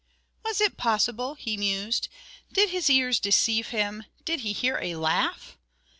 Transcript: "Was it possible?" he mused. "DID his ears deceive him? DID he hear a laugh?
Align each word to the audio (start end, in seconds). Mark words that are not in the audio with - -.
"Was 0.43 0.59
it 0.59 0.77
possible?" 0.77 1.35
he 1.35 1.57
mused. 1.57 2.07
"DID 2.51 2.69
his 2.71 2.89
ears 2.89 3.19
deceive 3.19 3.67
him? 3.67 4.05
DID 4.25 4.39
he 4.39 4.51
hear 4.51 4.79
a 4.81 4.95
laugh? 4.95 5.59